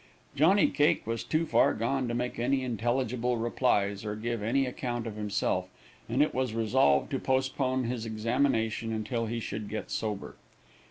[0.35, 5.05] Johnny Cake was too far gone to make any intelligible replies, or give any account
[5.05, 5.69] of himself,
[6.09, 10.37] and it was resolved to postpone his examination until he should get sober.